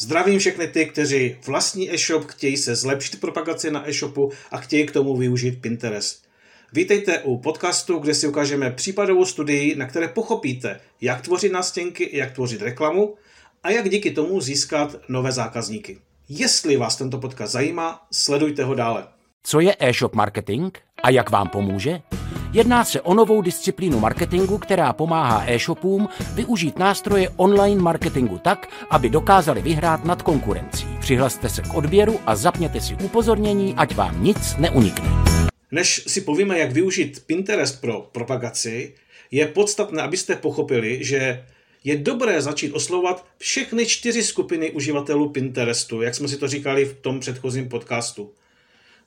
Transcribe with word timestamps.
Zdravím 0.00 0.38
všechny 0.38 0.68
ty, 0.68 0.86
kteří 0.86 1.36
vlastní 1.46 1.94
e-shop, 1.94 2.24
chtějí 2.24 2.56
se 2.56 2.76
zlepšit 2.76 3.20
propagaci 3.20 3.70
na 3.70 3.88
e-shopu 3.88 4.32
a 4.50 4.56
chtějí 4.56 4.86
k 4.86 4.92
tomu 4.92 5.16
využít 5.16 5.60
Pinterest. 5.60 6.24
Vítejte 6.72 7.18
u 7.18 7.38
podcastu, 7.38 7.98
kde 7.98 8.14
si 8.14 8.28
ukážeme 8.28 8.70
případovou 8.70 9.24
studii, 9.24 9.76
na 9.76 9.86
které 9.86 10.08
pochopíte, 10.08 10.80
jak 11.00 11.22
tvořit 11.22 11.52
nástěnky, 11.52 12.10
jak 12.12 12.32
tvořit 12.32 12.62
reklamu 12.62 13.14
a 13.62 13.70
jak 13.70 13.90
díky 13.90 14.10
tomu 14.10 14.40
získat 14.40 14.96
nové 15.08 15.32
zákazníky. 15.32 15.98
Jestli 16.28 16.76
vás 16.76 16.96
tento 16.96 17.18
podcast 17.18 17.52
zajímá, 17.52 18.06
sledujte 18.12 18.64
ho 18.64 18.74
dále. 18.74 19.06
Co 19.42 19.60
je 19.60 19.76
e-shop 19.78 20.14
marketing 20.14 20.78
a 21.02 21.10
jak 21.10 21.30
vám 21.30 21.48
pomůže? 21.48 22.00
Jedná 22.52 22.84
se 22.84 23.00
o 23.00 23.14
novou 23.14 23.42
disciplínu 23.42 24.00
marketingu, 24.00 24.58
která 24.58 24.92
pomáhá 24.92 25.44
e-shopům 25.46 26.08
využít 26.34 26.78
nástroje 26.78 27.28
online 27.36 27.82
marketingu 27.82 28.38
tak, 28.38 28.68
aby 28.90 29.10
dokázali 29.10 29.62
vyhrát 29.62 30.04
nad 30.04 30.22
konkurencí. 30.22 30.86
Přihlaste 31.00 31.48
se 31.48 31.62
k 31.62 31.74
odběru 31.74 32.20
a 32.26 32.36
zapněte 32.36 32.80
si 32.80 32.94
upozornění, 32.94 33.74
ať 33.76 33.94
vám 33.94 34.24
nic 34.24 34.56
neunikne. 34.58 35.08
Než 35.70 36.04
si 36.06 36.20
povíme, 36.20 36.58
jak 36.58 36.72
využít 36.72 37.22
Pinterest 37.26 37.80
pro 37.80 38.08
propagaci, 38.12 38.94
je 39.30 39.46
podstatné, 39.46 40.02
abyste 40.02 40.36
pochopili, 40.36 41.04
že 41.04 41.44
je 41.84 41.96
dobré 41.96 42.42
začít 42.42 42.72
oslovovat 42.72 43.26
všechny 43.38 43.86
čtyři 43.86 44.22
skupiny 44.22 44.70
uživatelů 44.70 45.28
Pinterestu, 45.28 46.02
jak 46.02 46.14
jsme 46.14 46.28
si 46.28 46.36
to 46.36 46.48
říkali 46.48 46.84
v 46.84 46.94
tom 46.94 47.20
předchozím 47.20 47.68
podcastu. 47.68 48.30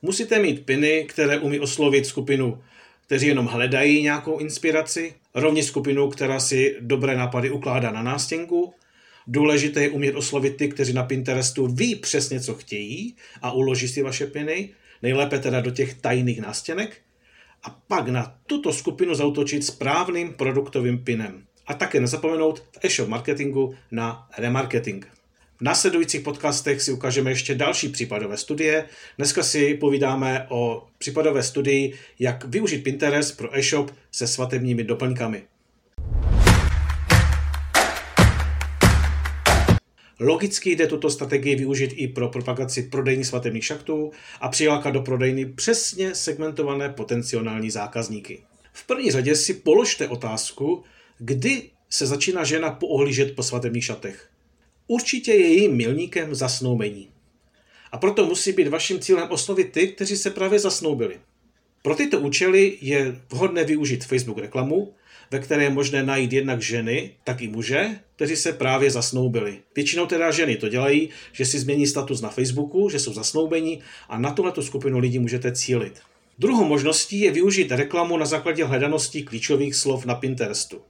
Musíte 0.02 0.38
mít 0.38 0.66
piny, 0.66 1.06
které 1.08 1.38
umí 1.38 1.60
oslovit 1.60 2.06
skupinu 2.06 2.58
kteří 3.12 3.26
jenom 3.26 3.46
hledají 3.46 4.02
nějakou 4.02 4.38
inspiraci, 4.38 5.14
rovněž 5.34 5.66
skupinu, 5.66 6.08
která 6.08 6.40
si 6.40 6.76
dobré 6.80 7.16
nápady 7.16 7.50
ukládá 7.50 7.90
na 7.90 8.02
nástěnku. 8.02 8.74
Důležité 9.26 9.82
je 9.82 9.90
umět 9.90 10.14
oslovit 10.14 10.56
ty, 10.56 10.68
kteří 10.68 10.92
na 10.92 11.02
Pinterestu 11.02 11.66
ví 11.66 11.94
přesně, 11.94 12.40
co 12.40 12.54
chtějí 12.54 13.16
a 13.42 13.52
uloží 13.52 13.88
si 13.88 14.02
vaše 14.02 14.26
piny, 14.26 14.70
nejlépe 15.02 15.38
teda 15.38 15.60
do 15.60 15.70
těch 15.70 15.94
tajných 15.94 16.40
nástěnek. 16.40 17.00
A 17.62 17.70
pak 17.70 18.08
na 18.08 18.38
tuto 18.46 18.72
skupinu 18.72 19.14
zautočit 19.14 19.64
správným 19.64 20.32
produktovým 20.32 21.04
pinem. 21.04 21.44
A 21.66 21.74
také 21.74 22.00
nezapomenout 22.00 22.58
v 22.58 22.84
e-shop 22.84 23.08
marketingu 23.08 23.74
na 23.90 24.28
remarketing. 24.38 25.06
V 25.62 25.64
následujících 25.64 26.20
podcastech 26.20 26.82
si 26.82 26.92
ukážeme 26.92 27.30
ještě 27.30 27.54
další 27.54 27.88
případové 27.88 28.36
studie. 28.36 28.84
Dneska 29.16 29.42
si 29.42 29.74
povídáme 29.74 30.46
o 30.48 30.86
případové 30.98 31.42
studii, 31.42 31.94
jak 32.18 32.44
využít 32.44 32.78
Pinterest 32.78 33.36
pro 33.36 33.58
e-shop 33.58 33.90
se 34.12 34.26
svatebními 34.26 34.84
doplňkami. 34.84 35.42
Logicky 40.20 40.70
jde 40.70 40.86
tuto 40.86 41.10
strategii 41.10 41.56
využít 41.56 41.92
i 41.94 42.08
pro 42.08 42.28
propagaci 42.28 42.82
prodejní 42.82 43.24
svatebních 43.24 43.64
šachtů 43.64 44.10
a 44.40 44.48
přilákat 44.48 44.94
do 44.94 45.02
prodejny 45.02 45.46
přesně 45.46 46.14
segmentované 46.14 46.88
potenciální 46.88 47.70
zákazníky. 47.70 48.42
V 48.72 48.86
první 48.86 49.10
řadě 49.10 49.36
si 49.36 49.54
položte 49.54 50.08
otázku, 50.08 50.84
kdy 51.18 51.62
se 51.90 52.06
začíná 52.06 52.44
žena 52.44 52.70
poohlížet 52.70 53.36
po 53.36 53.42
svatebních 53.42 53.84
šatech 53.84 54.31
určitě 54.86 55.32
je 55.32 55.48
jejím 55.48 55.76
milníkem 55.76 56.34
zasnoubení. 56.34 57.08
A 57.92 57.98
proto 57.98 58.26
musí 58.26 58.52
být 58.52 58.68
vaším 58.68 59.00
cílem 59.00 59.30
oslovit 59.30 59.72
ty, 59.72 59.88
kteří 59.88 60.16
se 60.16 60.30
právě 60.30 60.58
zasnoubili. 60.58 61.20
Pro 61.82 61.94
tyto 61.94 62.20
účely 62.20 62.78
je 62.80 63.20
vhodné 63.30 63.64
využít 63.64 64.04
Facebook 64.04 64.38
reklamu, 64.38 64.94
ve 65.30 65.38
které 65.38 65.62
je 65.62 65.70
možné 65.70 66.02
najít 66.02 66.32
jednak 66.32 66.62
ženy, 66.62 67.10
tak 67.24 67.40
i 67.40 67.48
muže, 67.48 68.00
kteří 68.16 68.36
se 68.36 68.52
právě 68.52 68.90
zasnoubili. 68.90 69.58
Většinou 69.76 70.06
teda 70.06 70.30
ženy 70.30 70.56
to 70.56 70.68
dělají, 70.68 71.08
že 71.32 71.44
si 71.44 71.58
změní 71.58 71.86
status 71.86 72.20
na 72.20 72.28
Facebooku, 72.28 72.88
že 72.88 72.98
jsou 72.98 73.12
zasnoubení 73.12 73.80
a 74.08 74.18
na 74.18 74.30
tuhle 74.30 74.52
skupinu 74.60 74.98
lidí 74.98 75.18
můžete 75.18 75.52
cílit. 75.52 76.00
Druhou 76.38 76.64
možností 76.64 77.20
je 77.20 77.30
využít 77.30 77.72
reklamu 77.72 78.16
na 78.16 78.26
základě 78.26 78.64
hledanosti 78.64 79.22
klíčových 79.22 79.74
slov 79.74 80.04
na 80.06 80.14
Pinterestu. 80.14 80.80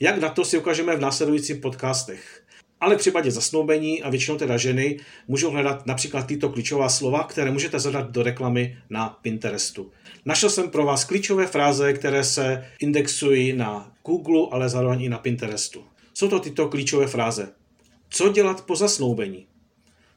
Jak 0.00 0.20
na 0.20 0.28
to 0.28 0.44
si 0.44 0.58
ukážeme 0.58 0.96
v 0.96 1.00
následujících 1.00 1.56
podcastech. 1.56 2.43
Ale 2.84 2.96
v 2.96 2.98
případě 2.98 3.30
zasnoubení 3.30 4.02
a 4.02 4.10
většinou 4.10 4.36
teda 4.36 4.56
ženy 4.56 4.98
můžou 5.28 5.50
hledat 5.50 5.86
například 5.86 6.26
tyto 6.26 6.48
klíčová 6.48 6.88
slova, 6.88 7.24
které 7.24 7.50
můžete 7.50 7.80
zadat 7.80 8.10
do 8.10 8.22
reklamy 8.22 8.78
na 8.90 9.08
Pinterestu. 9.08 9.90
Našel 10.24 10.50
jsem 10.50 10.70
pro 10.70 10.84
vás 10.84 11.04
klíčové 11.04 11.46
fráze, 11.46 11.92
které 11.92 12.24
se 12.24 12.64
indexují 12.80 13.52
na 13.52 13.92
Google, 14.06 14.48
ale 14.50 14.68
zároveň 14.68 15.02
i 15.02 15.08
na 15.08 15.18
Pinterestu. 15.18 15.84
Jsou 16.14 16.28
to 16.28 16.40
tyto 16.40 16.68
klíčové 16.68 17.06
fráze. 17.06 17.52
Co 18.08 18.28
dělat 18.28 18.66
po 18.66 18.76
zasnoubení? 18.76 19.46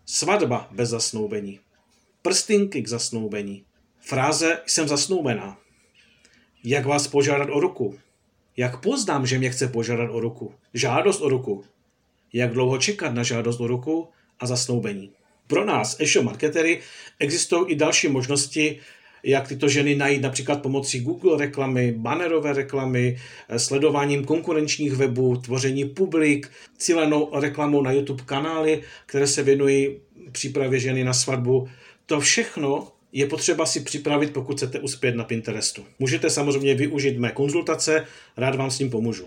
Svatba 0.05 0.67
bez 0.71 0.89
zasnoubení. 0.89 1.59
Prstinky 2.21 2.81
k 2.81 2.87
zasnoubení. 2.87 3.63
Fráze 3.99 4.59
jsem 4.65 4.87
zasnoubená. 4.87 5.57
Jak 6.63 6.85
vás 6.85 7.07
požádat 7.07 7.49
o 7.51 7.59
ruku? 7.59 7.99
Jak 8.57 8.81
poznám, 8.81 9.25
že 9.25 9.37
mě 9.37 9.49
chce 9.49 9.67
požádat 9.67 10.09
o 10.11 10.19
ruku? 10.19 10.53
Žádost 10.73 11.21
o 11.21 11.29
ruku 11.29 11.63
jak 12.33 12.53
dlouho 12.53 12.77
čekat 12.77 13.13
na 13.13 13.23
žádost 13.23 13.59
o 13.59 13.67
ruku 13.67 14.07
a 14.39 14.47
zasnoubení. 14.47 15.11
Pro 15.47 15.65
nás, 15.65 15.99
e-shop 15.99 16.25
marketery, 16.25 16.79
existují 17.19 17.71
i 17.71 17.75
další 17.75 18.07
možnosti, 18.07 18.79
jak 19.23 19.47
tyto 19.47 19.69
ženy 19.69 19.95
najít 19.95 20.21
například 20.21 20.61
pomocí 20.61 20.99
Google 20.99 21.37
reklamy, 21.37 21.91
bannerové 21.97 22.53
reklamy, 22.53 23.17
sledováním 23.57 24.25
konkurenčních 24.25 24.93
webů, 24.93 25.37
tvoření 25.37 25.85
publik, 25.85 26.51
cílenou 26.77 27.39
reklamou 27.39 27.81
na 27.81 27.91
YouTube 27.91 28.23
kanály, 28.25 28.81
které 29.05 29.27
se 29.27 29.43
věnují 29.43 29.99
přípravě 30.31 30.79
ženy 30.79 31.03
na 31.03 31.13
svatbu. 31.13 31.69
To 32.05 32.19
všechno 32.19 32.87
je 33.11 33.27
potřeba 33.27 33.65
si 33.65 33.79
připravit, 33.79 34.33
pokud 34.33 34.57
chcete 34.57 34.79
uspět 34.79 35.15
na 35.15 35.23
Pinterestu. 35.23 35.85
Můžete 35.99 36.29
samozřejmě 36.29 36.75
využít 36.75 37.17
mé 37.17 37.31
konzultace, 37.31 38.05
rád 38.37 38.55
vám 38.55 38.71
s 38.71 38.79
ním 38.79 38.89
pomůžu. 38.89 39.25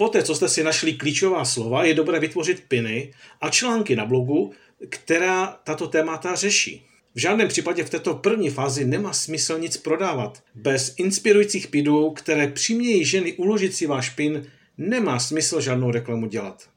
Poté, 0.00 0.22
co 0.22 0.34
jste 0.34 0.48
si 0.48 0.64
našli 0.64 0.92
klíčová 0.92 1.44
slova, 1.44 1.84
je 1.84 1.94
dobré 1.94 2.20
vytvořit 2.20 2.64
piny 2.68 3.12
a 3.40 3.50
články 3.50 3.96
na 3.96 4.06
blogu, 4.06 4.52
která 4.88 5.46
tato 5.64 5.88
témata 5.88 6.34
řeší. 6.34 6.86
V 7.14 7.18
žádném 7.18 7.48
případě 7.48 7.84
v 7.84 7.90
této 7.90 8.14
první 8.14 8.50
fázi 8.50 8.84
nemá 8.84 9.12
smysl 9.12 9.58
nic 9.58 9.76
prodávat. 9.76 10.42
Bez 10.54 10.94
inspirujících 10.96 11.66
pidů, 11.66 12.10
které 12.10 12.48
přimějí 12.48 13.04
ženy 13.04 13.32
uložit 13.32 13.74
si 13.74 13.86
váš 13.86 14.10
pin, 14.10 14.46
nemá 14.78 15.18
smysl 15.18 15.60
žádnou 15.60 15.90
reklamu 15.90 16.26
dělat. 16.26 16.68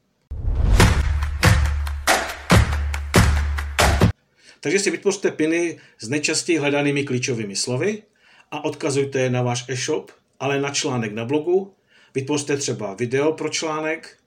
Takže 4.59 4.79
si 4.79 4.91
vytvořte 4.91 5.31
piny 5.31 5.79
s 5.99 6.09
nejčastěji 6.09 6.57
hledanými 6.57 7.03
klíčovými 7.03 7.55
slovy 7.55 8.03
a 8.51 8.65
odkazujte 8.65 9.19
je 9.19 9.29
na 9.29 9.41
váš 9.41 9.65
e-shop, 9.69 10.11
ale 10.39 10.61
na 10.61 10.69
článek 10.69 11.13
na 11.13 11.25
blogu 11.25 11.73
Vytvořte 12.15 12.57
třeba 12.57 12.93
video 12.93 13.33
pro 13.33 13.49
článek, 13.49 14.17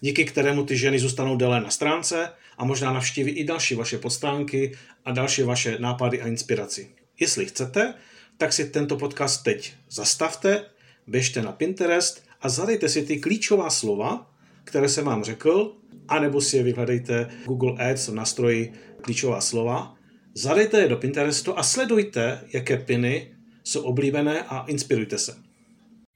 díky 0.00 0.24
kterému 0.24 0.64
ty 0.64 0.76
ženy 0.76 0.98
zůstanou 0.98 1.36
déle 1.36 1.60
na 1.60 1.70
stránce 1.70 2.28
a 2.58 2.64
možná 2.64 2.92
navštíví 2.92 3.32
i 3.32 3.44
další 3.44 3.74
vaše 3.74 3.98
podstránky 3.98 4.76
a 5.04 5.12
další 5.12 5.42
vaše 5.42 5.78
nápady 5.78 6.22
a 6.22 6.26
inspiraci. 6.26 6.90
Jestli 7.20 7.46
chcete, 7.46 7.94
tak 8.38 8.52
si 8.52 8.70
tento 8.70 8.96
podcast 8.96 9.44
teď 9.44 9.72
zastavte, 9.90 10.64
běžte 11.06 11.42
na 11.42 11.52
Pinterest 11.52 12.24
a 12.40 12.48
zadejte 12.48 12.88
si 12.88 13.02
ty 13.02 13.20
klíčová 13.20 13.70
slova, 13.70 14.30
které 14.64 14.88
jsem 14.88 15.04
vám 15.04 15.24
řekl, 15.24 15.76
anebo 16.08 16.40
si 16.40 16.56
je 16.56 16.62
vyhledejte 16.62 17.30
Google 17.44 17.90
Ads 17.90 18.08
v 18.08 18.14
nástroji 18.14 18.72
klíčová 19.02 19.40
slova, 19.40 19.94
zadejte 20.34 20.80
je 20.80 20.88
do 20.88 20.96
Pinterestu 20.96 21.58
a 21.58 21.62
sledujte, 21.62 22.40
jaké 22.52 22.76
piny 22.76 23.34
jsou 23.64 23.82
oblíbené 23.82 24.42
a 24.42 24.64
inspirujte 24.66 25.18
se. 25.18 25.43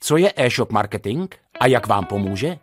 Co 0.01 0.17
je 0.17 0.33
e-shop 0.37 0.73
marketing 0.73 1.35
a 1.61 1.67
jak 1.67 1.87
vám 1.87 2.05
pomůže? 2.05 2.59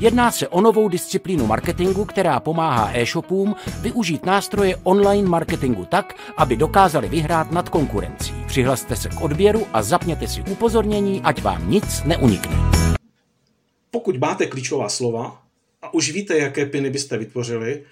Jedná 0.00 0.30
se 0.30 0.48
o 0.48 0.60
novou 0.60 0.88
disciplínu 0.88 1.46
marketingu, 1.46 2.04
která 2.04 2.40
pomáhá 2.40 2.90
e-shopům 2.94 3.56
využít 3.80 4.26
nástroje 4.26 4.76
online 4.76 5.28
marketingu 5.28 5.84
tak, 5.84 6.16
aby 6.36 6.56
dokázali 6.56 7.08
vyhrát 7.08 7.52
nad 7.52 7.68
konkurencí. 7.68 8.34
Přihlaste 8.46 8.96
se 8.96 9.08
k 9.08 9.20
odběru 9.20 9.66
a 9.72 9.82
zapněte 9.82 10.28
si 10.28 10.42
upozornění, 10.50 11.20
ať 11.24 11.42
vám 11.42 11.70
nic 11.70 12.02
neunikne. 12.04 12.56
Pokud 13.90 14.16
máte 14.16 14.46
klíčová 14.46 14.88
slova 14.88 15.42
a 15.82 15.94
už 15.94 16.10
víte, 16.12 16.38
jaké 16.38 16.66
piny 16.66 16.90
byste 16.90 17.18
vytvořili, 17.18 17.84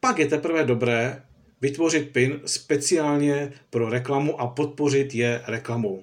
pak 0.00 0.18
je 0.18 0.26
teprve 0.26 0.64
dobré 0.64 1.22
vytvořit 1.60 2.12
pin 2.12 2.40
speciálně 2.46 3.52
pro 3.70 3.90
reklamu 3.90 4.40
a 4.40 4.46
podpořit 4.46 5.14
je 5.14 5.42
reklamou. 5.46 6.02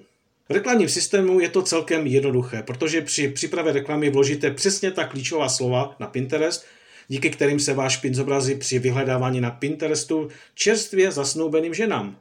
V 0.52 0.54
reklamním 0.54 0.88
systému 0.88 1.40
je 1.40 1.48
to 1.48 1.62
celkem 1.62 2.06
jednoduché, 2.06 2.62
protože 2.62 3.00
při 3.00 3.28
přípravě 3.28 3.72
reklamy 3.72 4.10
vložíte 4.10 4.50
přesně 4.50 4.90
ta 4.90 5.04
klíčová 5.04 5.48
slova 5.48 5.96
na 6.00 6.06
Pinterest, 6.06 6.64
díky 7.08 7.30
kterým 7.30 7.60
se 7.60 7.74
váš 7.74 7.96
pin 7.96 8.14
zobrazí 8.14 8.54
při 8.54 8.78
vyhledávání 8.78 9.40
na 9.40 9.50
Pinterestu 9.50 10.28
čerstvě 10.54 11.12
zasnoubeným 11.12 11.74
ženám. 11.74 12.16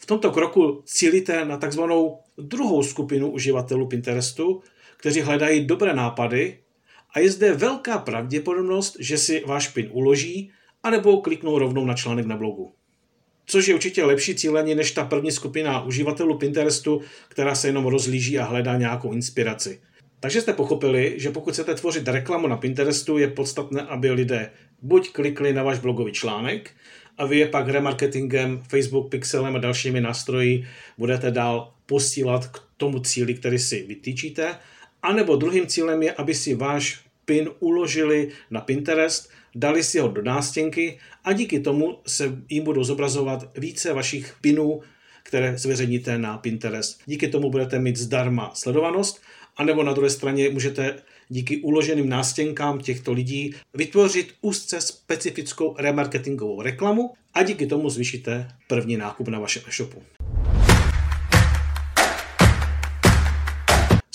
V 0.00 0.06
tomto 0.06 0.30
kroku 0.30 0.82
cílíte 0.84 1.44
na 1.44 1.56
takzvanou 1.56 2.18
druhou 2.38 2.82
skupinu 2.82 3.30
uživatelů 3.30 3.86
Pinterestu, 3.86 4.62
kteří 4.96 5.20
hledají 5.20 5.66
dobré 5.66 5.94
nápady 5.94 6.58
a 7.14 7.20
je 7.20 7.30
zde 7.30 7.52
velká 7.52 7.98
pravděpodobnost, 7.98 8.96
že 9.00 9.18
si 9.18 9.44
váš 9.46 9.68
pin 9.68 9.88
uloží 9.92 10.52
anebo 10.82 11.20
kliknou 11.20 11.58
rovnou 11.58 11.84
na 11.84 11.94
článek 11.94 12.26
na 12.26 12.36
blogu. 12.36 12.72
Což 13.46 13.68
je 13.68 13.74
určitě 13.74 14.04
lepší 14.04 14.34
cílení 14.34 14.74
než 14.74 14.92
ta 14.92 15.04
první 15.04 15.32
skupina 15.32 15.84
uživatelů 15.84 16.38
Pinterestu, 16.38 17.00
která 17.28 17.54
se 17.54 17.68
jenom 17.68 17.86
rozlíží 17.86 18.38
a 18.38 18.44
hledá 18.44 18.76
nějakou 18.76 19.12
inspiraci. 19.12 19.80
Takže 20.20 20.40
jste 20.40 20.52
pochopili, 20.52 21.14
že 21.16 21.30
pokud 21.30 21.52
chcete 21.54 21.74
tvořit 21.74 22.08
reklamu 22.08 22.46
na 22.46 22.56
Pinterestu, 22.56 23.18
je 23.18 23.28
podstatné, 23.28 23.82
aby 23.82 24.10
lidé 24.10 24.50
buď 24.82 25.12
klikli 25.12 25.52
na 25.52 25.62
váš 25.62 25.78
blogový 25.78 26.12
článek 26.12 26.70
a 27.18 27.26
vy 27.26 27.38
je 27.38 27.46
pak 27.46 27.68
remarketingem, 27.68 28.62
Facebook 28.68 29.10
Pixelem 29.10 29.56
a 29.56 29.58
dalšími 29.58 30.00
nástroji 30.00 30.66
budete 30.98 31.30
dál 31.30 31.72
posílat 31.86 32.46
k 32.46 32.58
tomu 32.76 33.00
cíli, 33.00 33.34
který 33.34 33.58
si 33.58 33.82
vytýčíte. 33.82 34.54
A 35.02 35.12
nebo 35.12 35.36
druhým 35.36 35.66
cílem 35.66 36.02
je, 36.02 36.12
aby 36.12 36.34
si 36.34 36.54
váš 36.54 37.05
pin 37.26 37.50
uložili 37.60 38.28
na 38.50 38.60
Pinterest, 38.60 39.30
dali 39.54 39.84
si 39.84 39.98
ho 39.98 40.08
do 40.08 40.22
nástěnky 40.22 40.98
a 41.24 41.32
díky 41.32 41.60
tomu 41.60 41.98
se 42.06 42.38
jim 42.48 42.64
budou 42.64 42.84
zobrazovat 42.84 43.58
více 43.58 43.92
vašich 43.92 44.34
pinů, 44.40 44.80
které 45.22 45.58
zveřejníte 45.58 46.18
na 46.18 46.38
Pinterest. 46.38 47.00
Díky 47.06 47.28
tomu 47.28 47.50
budete 47.50 47.78
mít 47.78 47.96
zdarma 47.96 48.50
sledovanost, 48.54 49.22
anebo 49.56 49.82
na 49.82 49.92
druhé 49.92 50.10
straně 50.10 50.50
můžete 50.50 51.02
díky 51.28 51.56
uloženým 51.56 52.08
nástěnkám 52.08 52.78
těchto 52.78 53.12
lidí 53.12 53.54
vytvořit 53.74 54.34
úzce 54.40 54.80
specifickou 54.80 55.76
remarketingovou 55.78 56.62
reklamu 56.62 57.12
a 57.34 57.42
díky 57.42 57.66
tomu 57.66 57.90
zvýšíte 57.90 58.48
první 58.68 58.96
nákup 58.96 59.28
na 59.28 59.38
vašem 59.38 59.62
e-shopu. 59.68 60.02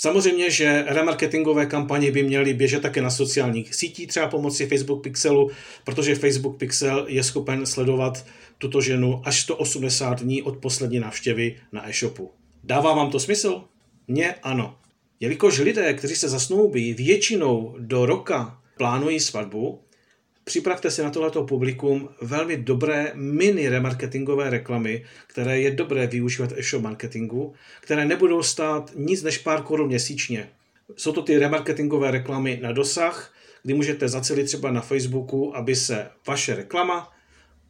Samozřejmě, 0.01 0.51
že 0.51 0.83
remarketingové 0.87 1.65
kampaně 1.65 2.11
by 2.11 2.23
měly 2.23 2.53
běžet 2.53 2.81
také 2.81 3.01
na 3.01 3.09
sociálních 3.09 3.75
sítích, 3.75 4.07
třeba 4.07 4.27
pomocí 4.27 4.65
Facebook 4.65 5.03
Pixelu, 5.03 5.51
protože 5.83 6.15
Facebook 6.15 6.57
Pixel 6.57 7.05
je 7.07 7.23
schopen 7.23 7.65
sledovat 7.65 8.25
tuto 8.57 8.81
ženu 8.81 9.21
až 9.25 9.41
180 9.41 10.21
dní 10.21 10.41
od 10.41 10.57
poslední 10.57 10.99
návštěvy 10.99 11.55
na 11.71 11.89
e-shopu. 11.89 12.31
Dává 12.63 12.93
vám 12.93 13.11
to 13.11 13.19
smysl? 13.19 13.63
Mně 14.07 14.33
ano. 14.33 14.77
Jelikož 15.19 15.59
lidé, 15.59 15.93
kteří 15.93 16.15
se 16.15 16.29
zasnoubí 16.29 16.93
většinou 16.93 17.75
do 17.79 18.05
roka 18.05 18.61
plánují 18.77 19.19
svatbu, 19.19 19.79
připravte 20.43 20.91
si 20.91 21.01
na 21.01 21.09
tohleto 21.09 21.43
publikum 21.43 22.09
velmi 22.21 22.57
dobré 22.57 23.11
mini 23.15 23.69
remarketingové 23.69 24.49
reklamy, 24.49 25.05
které 25.27 25.59
je 25.59 25.71
dobré 25.71 26.07
využívat 26.07 26.51
e-shop 26.57 26.83
marketingu, 26.83 27.53
které 27.81 28.05
nebudou 28.05 28.43
stát 28.43 28.91
nic 28.95 29.23
než 29.23 29.37
pár 29.37 29.61
korun 29.61 29.87
měsíčně. 29.87 30.49
Jsou 30.95 31.11
to 31.11 31.21
ty 31.21 31.39
remarketingové 31.39 32.11
reklamy 32.11 32.59
na 32.61 32.71
dosah, 32.71 33.33
kdy 33.63 33.73
můžete 33.73 34.09
zacelit 34.09 34.45
třeba 34.45 34.71
na 34.71 34.81
Facebooku, 34.81 35.57
aby 35.57 35.75
se 35.75 36.07
vaše 36.27 36.55
reklama, 36.55 37.11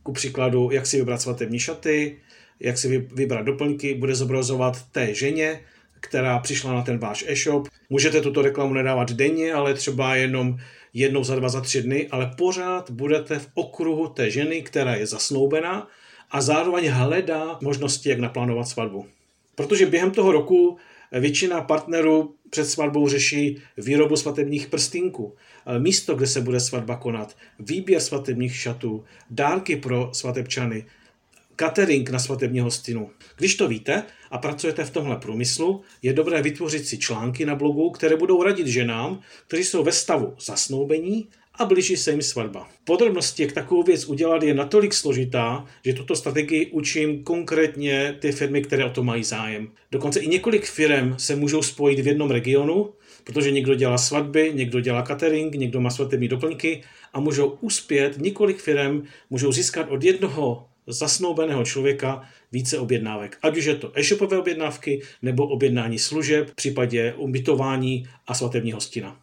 ku 0.04 0.12
příkladu, 0.12 0.70
jak 0.72 0.88
si 0.88 0.98
vybrat 0.98 1.22
svatební 1.22 1.60
šaty, 1.60 2.18
jak 2.60 2.78
si 2.78 2.98
vybrat 2.98 3.46
doplňky, 3.46 3.94
bude 3.94 4.16
zobrazovat 4.16 4.86
té 4.92 5.14
ženě, 5.14 5.62
která 6.00 6.40
přišla 6.40 6.74
na 6.74 6.82
ten 6.82 6.98
váš 6.98 7.26
e-shop. 7.28 7.68
Můžete 7.90 8.22
tuto 8.22 8.42
reklamu 8.42 8.74
nedávat 8.74 9.12
denně, 9.12 9.54
ale 9.54 9.74
třeba 9.74 10.16
jenom 10.16 10.58
jednou 10.94 11.24
za 11.24 11.36
dva, 11.36 11.50
za 11.50 11.62
tři 11.62 11.82
dny, 11.82 12.08
ale 12.12 12.32
pořád 12.38 12.92
budete 12.92 13.40
v 13.40 13.48
okruhu 13.54 14.08
té 14.08 14.32
ženy, 14.32 14.62
která 14.62 14.96
je 14.96 15.08
zasnoubená 15.08 15.88
a 16.32 16.42
zároveň 16.42 16.88
hledá 16.88 17.60
možnosti, 17.62 18.10
jak 18.10 18.20
naplánovat 18.20 18.68
svatbu. 18.68 19.06
Protože 19.56 19.86
během 19.86 20.12
toho 20.12 20.32
roku 20.32 20.78
většina 21.12 21.62
partnerů 21.62 22.36
před 22.50 22.66
svatbou 22.66 23.08
řeší 23.08 23.62
výrobu 23.78 24.16
svatebních 24.16 24.68
prstýnků, 24.68 25.36
místo, 25.78 26.16
kde 26.16 26.28
se 26.28 26.42
bude 26.42 26.60
svatba 26.60 26.96
konat, 26.96 27.36
výběr 27.60 28.02
svatebních 28.02 28.56
šatů, 28.56 29.04
dárky 29.30 29.76
pro 29.76 30.10
svatebčany, 30.14 30.86
catering 31.62 32.10
na 32.10 32.20
svatební 32.20 32.60
hostinu. 32.60 33.10
Když 33.38 33.56
to 33.56 33.68
víte 33.68 34.04
a 34.32 34.38
pracujete 34.38 34.86
v 34.86 34.90
tomhle 34.90 35.16
průmyslu, 35.16 35.82
je 36.02 36.14
dobré 36.14 36.42
vytvořit 36.42 36.88
si 36.88 36.98
články 36.98 37.46
na 37.46 37.56
blogu, 37.56 37.90
které 37.90 38.16
budou 38.16 38.44
radit 38.44 38.68
ženám, 38.68 39.22
kteří 39.48 39.64
jsou 39.64 39.84
ve 39.84 39.92
stavu 39.92 40.34
zasnoubení 40.40 41.28
a 41.54 41.66
blíží 41.66 41.98
se 41.98 42.12
jim 42.12 42.22
svatba. 42.22 42.70
Podrobnosti, 42.84 43.44
jak 43.44 43.52
takovou 43.52 43.84
věc 43.84 44.06
udělat, 44.06 44.44
je 44.44 44.54
natolik 44.54 44.94
složitá, 44.94 45.66
že 45.86 45.94
tuto 45.94 46.16
strategii 46.16 46.66
učím 46.66 47.24
konkrétně 47.24 48.16
ty 48.20 48.32
firmy, 48.32 48.62
které 48.62 48.86
o 48.86 48.90
to 48.90 49.04
mají 49.04 49.24
zájem. 49.24 49.72
Dokonce 49.92 50.20
i 50.20 50.28
několik 50.28 50.66
firm 50.66 51.16
se 51.18 51.36
můžou 51.36 51.62
spojit 51.62 52.00
v 52.00 52.08
jednom 52.08 52.32
regionu, 52.32 52.94
protože 53.24 53.52
někdo 53.52 53.76
dělá 53.76 53.98
svatby, 53.98 54.52
někdo 54.56 54.80
dělá 54.80 55.02
catering, 55.02 55.56
někdo 55.56 55.82
má 55.82 55.90
svatební 55.90 56.28
doplňky 56.28 56.84
a 57.14 57.20
můžou 57.20 57.58
uspět, 57.62 58.18
několik 58.18 58.58
firm 58.58 59.04
můžou 59.30 59.52
získat 59.52 59.88
od 59.90 60.04
jednoho 60.04 60.71
zasnoubeného 60.92 61.66
člověka 61.66 62.22
více 62.52 62.80
objednávek. 62.80 63.38
Ať 63.42 63.58
už 63.58 63.66
je 63.66 63.76
to 63.76 63.92
e-shopové 64.00 64.38
objednávky 64.38 65.02
nebo 65.22 65.48
objednání 65.48 66.00
služeb, 66.00 66.50
v 66.50 66.56
případě 66.56 67.14
ubytování 67.18 68.08
a 68.28 68.34
svatební 68.34 68.72
hostina. 68.72 69.18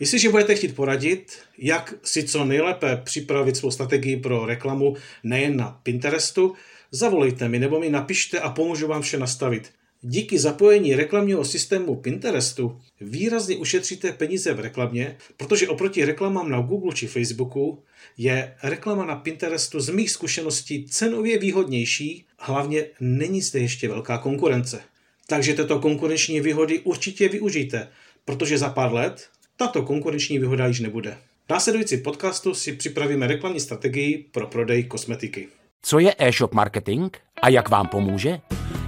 Jestliže 0.00 0.28
budete 0.28 0.54
chtít 0.54 0.76
poradit, 0.76 1.38
jak 1.58 1.94
si 2.04 2.24
co 2.24 2.44
nejlépe 2.44 3.00
připravit 3.04 3.56
svou 3.56 3.70
strategii 3.70 4.16
pro 4.16 4.46
reklamu 4.46 4.96
nejen 5.22 5.56
na 5.56 5.80
Pinterestu, 5.82 6.54
zavolejte 6.90 7.48
mi 7.48 7.58
nebo 7.58 7.80
mi 7.80 7.90
napište 7.90 8.40
a 8.40 8.50
pomůžu 8.50 8.86
vám 8.86 9.02
vše 9.02 9.18
nastavit. 9.18 9.72
Díky 10.02 10.38
zapojení 10.38 10.94
reklamního 10.94 11.44
systému 11.44 11.96
Pinterestu 11.96 12.80
výrazně 13.00 13.56
ušetříte 13.56 14.12
peníze 14.12 14.54
v 14.54 14.60
reklamě, 14.60 15.16
protože 15.36 15.68
oproti 15.68 16.04
reklamám 16.04 16.50
na 16.50 16.60
Google 16.60 16.94
či 16.94 17.06
Facebooku 17.06 17.82
je 18.18 18.54
reklama 18.62 19.04
na 19.04 19.16
Pinterestu 19.16 19.80
z 19.80 19.88
mých 19.88 20.10
zkušeností 20.10 20.86
cenově 20.88 21.38
výhodnější, 21.38 22.24
hlavně 22.38 22.86
není 23.00 23.42
zde 23.42 23.60
ještě 23.60 23.88
velká 23.88 24.18
konkurence. 24.18 24.80
Takže 25.26 25.54
tyto 25.54 25.78
konkurenční 25.78 26.40
výhody 26.40 26.78
určitě 26.78 27.28
využijte, 27.28 27.88
protože 28.24 28.58
za 28.58 28.68
pár 28.68 28.92
let 28.92 29.28
tato 29.56 29.82
konkurenční 29.82 30.38
výhoda 30.38 30.66
již 30.66 30.80
nebude. 30.80 31.18
V 31.46 31.50
následující 31.50 31.96
podcastu 31.96 32.54
si 32.54 32.72
připravíme 32.72 33.26
reklamní 33.26 33.60
strategii 33.60 34.26
pro 34.32 34.46
prodej 34.46 34.84
kosmetiky. 34.84 35.48
Co 35.82 35.98
je 35.98 36.14
e-shop 36.18 36.54
marketing 36.54 37.16
a 37.42 37.48
jak 37.48 37.68
vám 37.68 37.86
pomůže? 37.86 38.40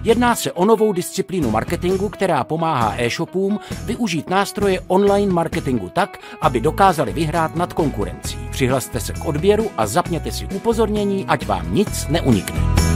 Jedná 0.05 0.35
se 0.35 0.53
o 0.53 0.65
novou 0.65 0.93
disciplínu 0.93 1.51
marketingu, 1.51 2.09
která 2.09 2.45
pomáhá 2.45 2.95
e-shopům 2.99 3.61
využít 3.85 4.31
nástroje 4.31 4.81
online 4.87 5.33
marketingu 5.33 5.89
tak, 5.89 6.19
aby 6.41 6.61
dokázali 6.61 7.13
vyhrát 7.13 7.57
nad 7.57 7.73
konkurencí. 7.73 8.39
Přihlaste 8.51 9.01
se 9.01 9.13
k 9.13 9.25
odběru 9.25 9.71
a 9.77 9.87
zapněte 9.87 10.33
si 10.33 10.47
upozornění, 10.47 11.25
ať 11.29 11.47
vám 11.47 11.75
nic 11.75 12.07
neunikne. 12.09 12.90